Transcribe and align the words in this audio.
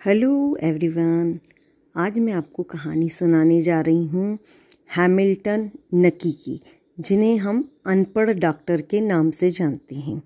Hello 0.00 0.56
everyone, 0.56 1.38
आज 1.94 2.18
मैं 2.18 2.32
आपको 2.32 2.62
कहानी 2.62 3.08
सुनाने 3.08 3.60
जा 3.62 3.80
रही 3.80 4.06
हूँ 4.06 4.38
हैमिल्टन 4.96 5.70
नकी 5.94 6.32
की, 6.32 6.60
जिन्हें 7.00 7.36
हम 7.38 7.62
अनपढ़ 7.86 8.30
डॉक्टर 8.30 8.80
के 8.80 9.00
नाम 9.00 9.30
से 9.30 9.50
जानते 9.50 9.94
हैं। 9.94 10.22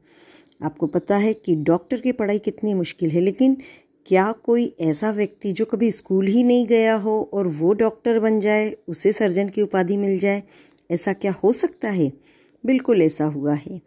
आपको 0.63 0.87
पता 0.87 1.17
है 1.17 1.33
कि 1.35 1.55
डॉक्टर 1.57 2.01
की 2.01 2.13
पढ़ाई 2.13 2.39
कितनी 2.39 2.75
मुश्किल 2.75 3.11
है, 3.11 3.21
लेकिन 3.21 3.57
क्या 4.07 4.33
कोई 4.33 4.75
ऐसा 4.81 5.11
व्यक्ति 5.11 5.53
जो 5.53 5.65
कभी 5.65 5.91
स्कूल 5.91 6.27
ही 6.27 6.43
नहीं 6.43 6.67
गया 6.67 6.95
हो 6.95 7.31
और 7.35 7.47
वो 7.47 7.73
डॉक्टर 7.73 8.19
बन 8.19 8.41
जाए, 8.41 8.77
उसे 8.89 9.13
सर्जन 9.13 9.49
की 9.49 9.63
उपाधि 9.63 9.97
मिल 9.97 10.19
जाए? 10.19 10.43
ऐसा 10.91 11.13
क्या 11.13 11.33
हो 11.33 11.53
सकता 11.53 11.91
है? 11.91 12.13
बिल्कुल 12.67 13.03
ऐसा 13.03 13.25
हुआ 13.25 13.55
है। 13.55 13.81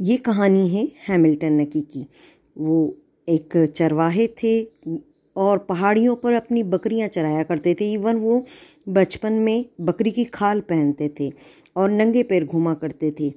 ये 0.00 0.16
कहानी 0.16 0.68
है 0.68 0.88
हैमिल्टन 1.08 1.52
नकी 1.52 1.80
की। 1.80 2.06
वो 2.58 2.96
एक 3.32 3.56
चरवाहे 3.68 4.26
थे 4.42 4.60
और 5.36 5.58
पहाड़ियों 5.68 6.14
पर 6.16 6.32
अपनी 6.34 6.62
बकरियाँ 6.64 7.08
चराया 7.08 7.42
करते 7.42 7.74
थे। 7.74 7.92
इवन 7.92 8.16
वो 8.18 8.44
बचपन 8.90 9.32
में 9.34 9.64
बकरी 9.80 10.10
की 10.10 10.24
खाल 10.34 10.60
पहनते 10.62 11.10
थे 11.20 11.30
और 11.76 11.90
नंगे 11.90 12.22
पैर 12.24 12.44
घुमा 12.44 12.74
करते 12.76 13.10
थे। 13.20 13.32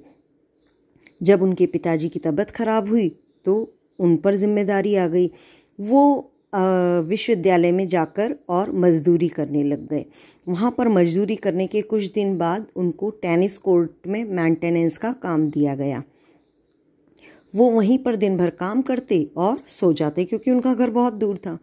जब 1.20 1.42
उनके 1.42 1.66
पिताजी 1.68 2.08
की 2.08 2.18
तबीयत 2.20 2.50
खराब 2.52 2.88
हुई 2.88 3.08
तो 3.46 3.54
उन 3.98 4.16
पर 4.16 4.34
ज़िम्मेदारी 4.36 4.94
आ 4.94 5.06
गई। 5.08 5.30
वो 5.78 6.32
विश्वविद्यालय 7.08 7.72
में 7.72 7.86
जाकर 7.88 8.34
और 8.48 8.70
मजदूरी 8.74 9.28
करने 9.28 9.62
लग 9.62 9.86
गए। 9.88 10.04
वहाँ 10.46 10.70
पर 10.78 10.88
मजदूरी 10.88 11.36
करने 11.36 11.66
के 11.66 11.82
कुछ 11.84 12.04
दिन 12.12 12.36
बाद 12.38 12.66
उनको 12.76 13.10
टेनिस 13.22 13.56
कोर्ट 13.58 14.06
में 14.06 14.22
मेंटेनेंस 14.26 14.98
का 14.98 15.12
काम 15.22 15.48
दिया 15.50 15.74
गया। 15.74 16.02
वो 17.56 17.70
वहीं 17.70 17.98
पर 17.98 18.16
दिन 18.16 18.36
भर 18.36 18.50
काम 18.50 18.82
करते 18.82 19.22
और 19.36 19.56
सो 19.70 19.92
जाते, 19.92 20.24
क्योंकि 20.24 20.50
उनका 20.50 20.74
घर 20.74 20.90
बहुत 20.90 21.14
दूर 21.14 21.36
था। 21.36 21.58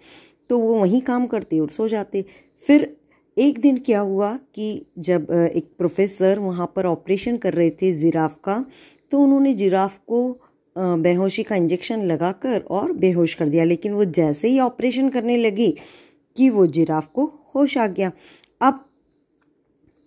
तो 0.50 0.60
वो 0.60 0.74
वहीं 0.80 1.02
काम 1.04 1.26
करते 1.28 1.60
और 1.60 1.70
सो 1.70 1.88
जाते। 1.88 2.26
फिर 2.62 2.96
एक 3.38 3.60
दिन 3.60 3.78
क्या 3.78 4.00
हुआ 4.00 4.36
कि 4.56 4.86
जब 5.00 5.32
एक 5.54 5.70
प्रोफेसर 5.78 6.40
वहाँ 6.40 6.72
पर 6.76 6.86
ऑपरेशन 6.86 7.38
कर 7.38 7.54
रहे 7.54 7.70
थे 7.72 7.92
जिराफ 7.94 8.38
का 8.44 8.64
तो 9.12 9.20
उन्होंने 9.20 9.54
जिराफ 9.54 9.98
को 10.08 10.40
बेहोशी 10.76 11.44
का 11.44 11.56
इंजेक्शन 11.56 12.04
लगाकर 12.04 12.62
और 12.70 12.92
बेहोश 12.94 13.34
कर 13.34 13.50
दिया। 13.50 13.64
लेकिन 13.64 13.94
वो 13.94 14.06
जैसे 14.06 14.48
ही 14.48 14.60
ऑपरेशन 14.60 15.10
करने 15.10 15.38
लगी 15.38 15.70
कि 16.38 16.50
वो 16.50 16.66
जिराफ 16.68 17.08
को 17.08 17.26
होश 17.56 17.78
आ 17.78 17.88
गया। 17.88 18.12
अब 18.62 18.84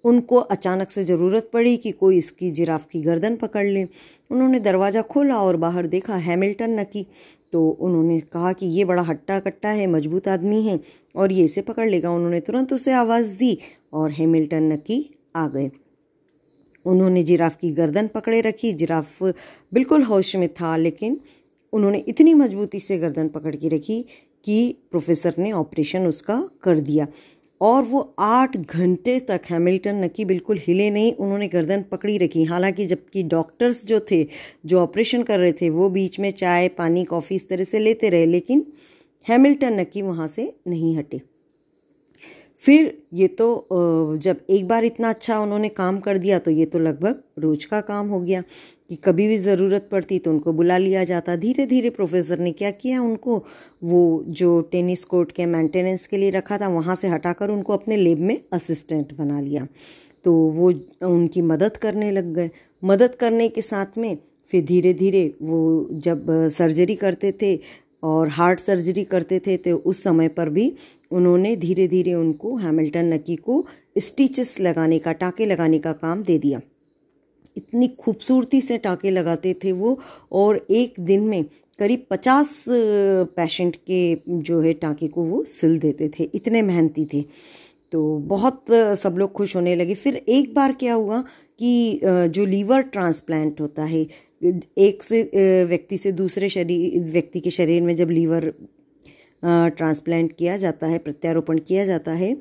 उनको 0.07 0.37
अचानक 0.37 0.91
से 0.91 1.05
ज़रूरत 1.05 1.49
पड़ी 1.53 1.77
कि 1.77 1.91
कोई 1.93 2.19
इसकी 2.19 2.51
जिराफ 2.51 2.87
की 2.89 3.01
गर्दन 3.03 3.37
पकड़ 3.37 3.67
ले। 3.67 3.83
उन्होंने 4.31 4.61
दरवाज़ा 4.61 5.03
खोला 5.05 5.39
और 5.39 5.57
बाहर 5.57 5.87
देखा 5.87 6.17
हैमिल्टन 6.19 6.79
नकी 6.81 7.07
तो 7.53 7.69
उन्होंने 7.81 8.19
कहा 8.33 8.53
कि 8.53 8.67
ये 8.69 8.85
बड़ा 8.85 9.03
हट्टा 9.03 9.39
कट्टा 9.41 9.69
है, 9.71 9.87
मज़बूत 9.87 10.29
आदमी 10.29 10.63
है 10.63 10.79
और 11.17 11.33
ये 11.33 11.45
इसे 11.45 11.63
पकड़ 11.63 11.89
लेगा। 11.91 12.11
उन्होंने 12.11 12.41
तुरंत 12.41 12.73
उसे 12.73 12.93
आवाज़ 12.95 13.37
दी 13.39 13.59
और 13.93 14.11
हैमिल्टन 14.13 14.73
नकी 14.73 14.99
आ 15.37 15.47
गए। 15.49 15.71
उन्होंने 16.85 17.23
जिराफ 17.25 17.57
की 17.57 17.71
गर्दन 17.73 18.09
पकड़े 18.09 18.41
रखी। 18.41 18.73
जिराफ 18.75 19.23
बिल्कुल 19.23 20.03
होश 20.03 20.35
में 20.37 20.49
था, 20.51 20.77
लेकिन 20.77 21.21
उन्होंने 21.73 21.99
इतनी 22.09 22.35
मजबूती 22.35 22.81
से 22.81 22.99
गर्दन 22.99 23.29
पकड़ 23.29 23.55
के 23.57 23.69
रखी 23.69 24.05
कि 24.45 24.77
प्रोफेसर 24.91 25.35
ने 25.39 25.53
ऑपरेशन 25.55 26.07
उसका 26.07 26.43
कर 26.63 26.79
दिया। 26.81 27.07
और 27.61 27.83
वो 27.85 28.01
आठ 28.19 28.57
घंटे 28.57 29.19
तक 29.21 29.43
हैमिल्टन 29.51 30.05
नकी 30.05 30.25
बिल्कुल 30.25 30.59
हिले 30.59 30.91
नहीं, 30.91 31.13
उन्होंने 31.15 31.49
गर्दन 31.49 31.85
पकड़ी 31.91 32.17
रखी। 32.19 32.45
हालाँकि 32.45 32.87
जबकि 32.87 33.23
डॉक्टर्स 33.25 33.85
जो 33.87 34.01
थे, 34.11 34.27
जो 34.67 34.81
ऑपरेशन 34.81 35.23
कर 35.23 35.39
रहे 35.41 35.53
थे, 35.53 35.71
वो 35.71 35.89
बीच 35.91 36.19
में 36.21 36.31
चाय, 36.33 36.69
पानी, 36.71 37.05
कॉफ़ी 37.05 37.37
इस 37.37 37.49
तरह 37.49 37.65
से 37.65 37.79
लेते 37.79 38.11
रहे, 38.11 38.27
लेकिन 38.27 38.67
हैमिल्टन 39.27 39.81
नकी 39.81 40.03
वहाँ 40.03 40.27
से 40.29 40.53
नहीं 40.67 40.97
हटे। 40.97 41.21
फिर 42.63 42.97
ये 43.15 43.27
तो 43.31 43.69
जब 44.19 44.37
एक 44.51 44.67
बार 44.69 44.85
इतना 44.85 45.09
अच्छा 45.09 45.39
उन्होंने 45.39 45.69
काम 45.71 45.99
कर 46.01 46.19
दिया 46.19 46.39
तो 46.39 46.51
ये 46.51 46.65
तो 46.67 46.79
लगभग 46.79 47.23
रोज 47.39 47.65
का 47.65 47.81
काम 47.83 48.09
हो 48.09 48.21
गया। 48.21 48.43
कि 48.91 48.97
कभी 48.97 49.27
भी 49.29 49.37
ज़रूरत 49.39 49.89
पड़ती 49.93 50.19
तो 50.19 50.31
उनको 50.31 50.53
बुला 50.53 50.79
लिया 50.79 51.05
जाता। 51.05 51.37
धीरे 51.37 51.67
धीरे 51.67 51.91
प्रोफेसर 51.91 52.39
ने 52.39 52.53
क्या 52.53 52.71
किया 52.73 53.01
उनको? 53.03 53.37
वो 53.85 54.25
जो 54.29 54.61
टेनिस 54.73 55.05
कोर्ट 55.05 55.33
के 55.33 55.47
मेंटेनेंस 55.47 56.07
के 56.07 56.17
लिए 56.17 56.31
रखा 56.31 56.59
था, 56.59 56.69
वहाँ 56.69 56.95
से 56.95 57.09
हटाकर 57.09 57.51
उनको 57.51 57.73
अपने 57.73 57.97
लेब 57.97 58.19
में 58.19 58.41
असिस्टेंट 58.53 59.17
बना 59.17 59.41
लिया। 59.41 59.67
तो 60.25 60.33
वो 60.33 60.71
उनकी 61.05 61.43
मदद 61.43 61.77
करने 61.77 62.11
लग 62.11 62.33
गए। 62.35 62.51
मदद 62.83 63.15
करने 63.15 63.49
के 63.49 63.63
साथ 63.63 63.99
में 63.99 64.17
फिर 64.51 64.65
धीरे 64.65 64.93
धीरे 64.95 65.25
वो 65.43 65.89
जब 65.93 66.27
सर्जरी 66.53 66.95
करते 66.95 67.33
थे 67.43 67.59
और 68.03 68.29
हार्ट 68.29 68.61
सर्जरी 68.61 69.05
करते 69.05 69.39
थे 69.47 69.57
तो 69.57 69.77
उस 69.77 70.03
समय 70.03 70.29
पर 70.29 70.49
भी 70.49 70.73
उन्होंने 71.11 71.55
धीरे 71.57 71.87
धीरे 71.89 72.15
उनको 72.15 72.57
हैमिल्टन 72.57 73.13
नकी 73.15 73.37
को 73.37 73.65
स्टिचेस 73.99 74.59
लगाने 74.61 74.99
का, 74.99 75.13
टाके 75.13 75.47
लगाने 75.47 75.79
का 75.79 75.93
काम 75.95 76.23
दे 76.23 76.39
दिया। 76.39 76.61
इतनी 77.57 77.89
खूबसूरती 77.99 78.61
से 78.61 78.79
टाँके 78.79 79.11
लगाते 79.11 79.55
थे 79.65 79.73
वो, 79.73 79.99
और 80.33 80.67
एक 80.71 81.01
दिन 81.01 81.23
में 81.23 81.45
करीब 81.79 82.05
पचास 82.11 82.65
पेशेंट 82.69 83.77
के, 83.77 84.17
जो 84.29 84.61
है, 84.61 84.73
टाँके 84.75 85.09
को 85.09 85.23
वो 85.25 85.43
सिल 85.45 85.79
देते 85.79 86.09
थे, 86.09 86.25
इतने 86.35 86.63
मेहनती 86.63 87.05
थे। 87.15 87.25
तो 87.93 88.17
बहुत 88.29 88.65
सब 88.71 89.17
लोग 89.19 89.33
खुश 89.33 89.57
होने 89.57 89.75
लगे। 89.77 89.95
फिर 89.95 90.17
एक 90.17 90.55
बार 90.55 90.73
क्या 90.73 90.95
हुआ 90.95 91.21
कि 91.61 92.01
जो 92.05 92.45
लीवर 92.45 92.83
ट्रांसप्लांट 92.85 93.61
होता 93.61 93.85
है, 93.85 94.07
एक 94.43 95.03
से 95.03 95.23
व्यक्ति 95.65 95.99
से 95.99 96.13
दूसरे 96.13 96.49
शरीर, 96.49 96.99
व्यक्ति 97.03 97.41
के 97.41 97.51
शरीर 97.51 97.83
में 97.83 97.95
जब 97.97 98.11
लीवर 98.11 98.53
ट्रांसप्लांट 99.43 100.33
किया 100.33 100.57
जाता 100.57 100.87
है, 100.87 100.99
प्रत्यारोपण 100.99 101.59
किया 101.59 101.87
जाता 101.87 102.13
है 102.15 102.37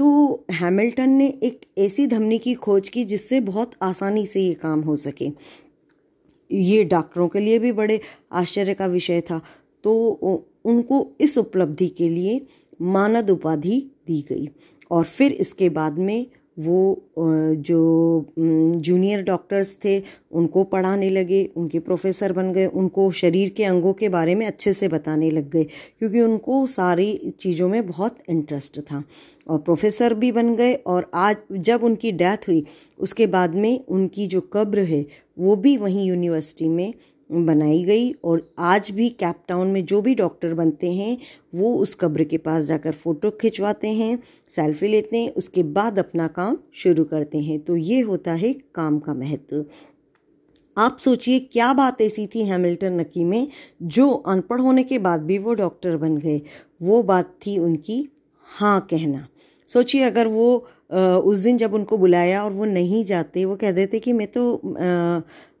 तो 0.00 0.44
हैमिल्टन 0.52 1.10
ने 1.10 1.26
एक 1.42 1.60
ऐसी 1.78 2.06
धमनी 2.06 2.38
की 2.38 2.54
खोज 2.54 2.88
की 2.88 3.04
जिससे 3.04 3.40
बहुत 3.40 3.72
आसानी 3.82 4.26
से 4.26 4.40
ये 4.40 4.54
काम 4.54 4.80
हो 4.80 4.94
सके। 4.96 5.28
ये 6.50 6.84
डॉक्टरों 6.84 7.28
के 7.28 7.40
लिए 7.40 7.58
भी 7.58 7.72
बड़े 7.72 8.00
आश्चर्य 8.32 8.74
का 8.74 8.86
विषय 8.86 9.20
था। 9.20 9.40
तो 9.84 9.92
उनको 10.64 11.06
इस 11.20 11.38
उपलब्धि 11.38 11.88
के 11.88 12.08
लिए 12.08 12.40
मानद 12.82 13.30
उपाधि 13.30 13.78
दी 14.06 14.20
गई। 14.28 14.48
और 14.90 15.04
फिर 15.04 15.32
इसके 15.32 15.68
बाद 15.68 15.98
में 15.98 16.26
वो 16.60 17.10
जो 17.16 17.80
जूनियर 18.38 19.22
डॉक्टर्स 19.22 19.76
थे, 19.84 19.98
उनको 20.32 20.64
पढ़ाने 20.64 21.10
लगे, 21.10 21.44
उनके 21.56 21.78
प्रोफेसर 21.78 22.32
बन 22.32 22.52
गए, 22.52 22.66
उनको 22.66 23.10
शरीर 23.10 23.48
के 23.48 23.64
अंगों 23.64 23.92
के 23.92 24.08
बारे 24.08 24.34
में 24.34 24.46
अच्छे 24.46 24.72
से 24.72 24.88
बताने 24.88 25.30
लग 25.30 25.50
गए, 25.50 25.64
क्योंकि 25.98 26.20
उनको 26.20 26.66
सारी 26.66 27.34
चीज़ों 27.40 27.68
में 27.68 27.86
बहुत 27.86 28.16
इंटरेस्ट 28.28 28.80
था। 28.80 29.02
और 29.48 29.58
प्रोफेसर 29.58 30.14
भी 30.14 30.32
बन 30.32 30.54
गए, 30.56 30.74
और 30.74 31.10
आज 31.14 31.36
जब 31.52 31.84
उनकी 31.84 32.12
डेथ 32.12 32.48
हुई, 32.48 32.64
उसके 32.98 33.26
बाद 33.26 33.54
में 33.54 33.84
उनकी 33.88 34.26
जो 34.26 34.40
कब्र 34.52 34.80
है, 34.84 35.04
वो 35.38 35.56
भी 35.56 35.76
वहीं 35.76 36.06
यूनिवर्सिटी 36.06 36.68
में 36.68 36.92
बनाई 37.32 37.84
गई 37.84 38.12
और 38.12 38.54
आज 38.58 38.90
भी 38.90 39.08
कैप 39.08 39.36
टाउन 39.48 39.66
में 39.66 39.84
जो 39.84 40.02
भी 40.02 40.14
डॉक्टर 40.14 40.54
बनते 40.54 40.92
हैं, 40.92 41.18
वो 41.54 41.74
उस 41.74 41.94
कब्र 41.94 42.24
के 42.24 42.38
पास 42.38 42.64
जाकर 42.64 42.92
फ़ोटो 42.92 43.30
खिंचवाते 43.30 43.88
हैं, 43.88 44.22
सेल्फी 44.48 44.88
लेते 44.88 45.16
हैं, 45.16 45.30
उसके 45.30 45.62
बाद 45.62 45.98
अपना 45.98 46.26
काम 46.26 46.58
शुरू 46.74 47.04
करते 47.04 47.38
हैं। 47.38 47.60
तो 47.60 47.76
ये 47.76 48.00
होता 48.00 48.32
है 48.32 48.52
काम 48.52 48.98
का 48.98 49.14
महत्व। 49.14 49.64
आप 50.78 50.98
सोचिए 50.98 51.38
क्या 51.38 51.72
बात 51.72 52.00
ऐसी 52.00 52.26
थी 52.26 52.44
हैमिल्टन 52.44 52.92
नकी 52.92 53.24
में, 53.24 53.48
जो 53.82 54.10
अनपढ़ 54.10 54.60
होने 54.60 54.82
के 54.82 54.98
बाद 54.98 55.22
भी 55.22 55.38
वो 55.38 55.54
डॉक्टर 55.54 55.96
बन 55.96 56.16
गए। 56.16 56.42
वो 56.82 57.02
बात 57.02 57.38
थी 57.46 57.58
उनकी 57.58 58.08
हाँ 58.42 58.86
कहना। 58.90 59.28
सोचिए 59.66 60.02
अगर 60.02 60.26
वो 60.26 60.66
उस 60.90 61.38
दिन 61.38 61.56
जब 61.56 61.74
उनको 61.74 61.96
बुलाया 61.98 62.42
और 62.44 62.52
वो 62.52 62.64
नहीं 62.66 63.04
जाते, 63.04 63.44
वो 63.44 63.56
कह 63.56 63.72
देते 63.72 63.98
कि 63.98 64.12
मैं 64.12 64.26
तो 64.28 64.60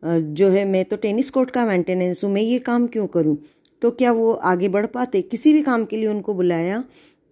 जो 0.04 0.48
है 0.48 0.64
मैं 0.64 0.84
तो 0.84 0.96
टेनिस 0.96 1.30
कोर्ट 1.30 1.50
का 1.50 1.64
मेंटेनेंस 1.66 2.24
हूँ, 2.24 2.32
मैं 2.32 2.42
ये 2.42 2.58
काम 2.60 2.86
क्यों 2.86 3.06
करूँ? 3.08 3.36
तो 3.82 3.90
क्या 3.92 4.12
वो 4.12 4.32
आगे 4.32 4.68
बढ़ 4.68 4.86
पाते? 4.88 5.22
किसी 5.22 5.52
भी 5.52 5.62
काम 5.62 5.84
के 5.84 5.96
लिए 5.96 6.08
उनको 6.08 6.34
बुलाया 6.34 6.82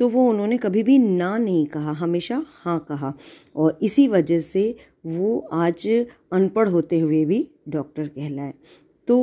तो 0.00 0.08
वो 0.08 0.28
उन्होंने 0.28 0.56
कभी 0.58 0.82
भी 0.82 0.98
ना 0.98 1.36
नहीं 1.38 1.64
कहा, 1.66 1.92
हमेशा 1.92 2.42
हाँ 2.56 2.78
कहा। 2.88 3.12
और 3.56 3.78
इसी 3.82 4.06
वजह 4.08 4.40
से 4.40 4.62
वो 5.06 5.38
आज 5.52 5.86
अनपढ़ 6.32 6.68
होते 6.68 6.98
हुए 7.00 7.24
भी 7.24 7.46
डॉक्टर 7.68 8.06
कहलाए। 8.08 8.52
तो 9.08 9.16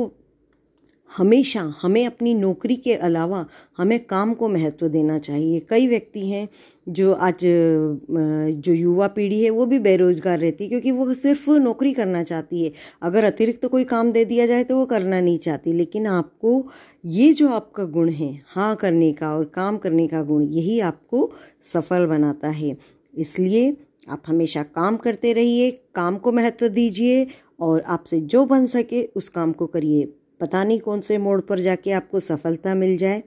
हमेशा 1.10 1.60
हमें 1.82 2.04
अपनी 2.06 2.32
नौकरी 2.34 2.76
के 2.76 2.94
अलावा 2.94 3.44
हमें 3.78 3.98
काम 4.04 4.32
को 4.34 4.48
महत्व 4.48 4.88
देना 4.88 5.18
चाहिए। 5.18 5.60
कई 5.70 5.86
व्यक्ति 5.88 6.26
हैं 6.28 6.48
जो 6.88 7.12
आज 7.12 7.44
जो 7.44 8.72
युवा 8.72 9.06
पीढ़ी 9.08 9.42
है, 9.42 9.50
वो 9.50 9.66
भी 9.66 9.78
बेरोजगार 9.78 10.38
रहती 10.38 10.64
है, 10.64 10.68
क्योंकि 10.70 10.90
वो 10.90 11.14
सिर्फ़ 11.14 11.50
नौकरी 11.52 11.92
करना 11.92 12.22
चाहती 12.22 12.64
है। 12.64 12.72
अगर 13.02 13.24
अतिरिक्त 13.24 13.62
तो 13.62 13.68
कोई 13.68 13.84
काम 13.84 14.10
दे 14.12 14.24
दिया 14.24 14.46
जाए 14.46 14.64
तो 14.64 14.76
वो 14.76 14.84
करना 14.86 15.20
नहीं 15.20 15.38
चाहती, 15.38 15.72
लेकिन 15.72 16.06
आपको 16.06 16.66
ये 17.04 17.32
जो 17.32 17.48
आपका 17.50 17.84
गुण 17.86 18.10
है 18.10 18.30
हाँ 18.48 18.74
करने 18.76 19.12
का 19.12 19.34
और 19.36 19.44
काम 19.54 19.78
करने 19.78 20.06
का 20.08 20.22
गुण, 20.22 20.42
यही 20.44 20.78
आपको 20.82 21.30
सफल 21.64 22.06
बनाता 22.06 22.48
है। 22.50 22.76
इसलिए 23.14 23.76
आप 24.10 24.22
हमेशा 24.26 24.62
काम 24.64 24.96
करते 24.96 25.32
रहिए, 25.32 25.70
काम 25.94 26.16
को 26.16 26.32
महत्व 26.32 26.68
दीजिए 26.68 27.26
और 27.60 27.80
आपसे 27.80 28.20
जो 28.22 28.44
बन 28.44 28.66
सके 28.66 29.02
उस 29.06 29.28
काम 29.28 29.52
को 29.52 29.66
करिए। 29.66 30.08
पता 30.40 30.64
नहीं 30.64 30.80
कौन 30.80 31.00
से 31.00 31.18
मोड़ 31.18 31.40
पर 31.40 31.60
जाके 31.60 31.92
आपको 31.92 32.20
सफलता 32.20 32.74
मिल 32.74 32.96
जाए। 32.96 33.20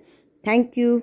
थैंक 0.44 0.78
यू 0.78 1.02